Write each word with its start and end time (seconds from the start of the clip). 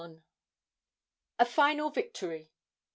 A 1.37 1.45
FINAL 1.45 1.91
VICTORY. 1.91 2.49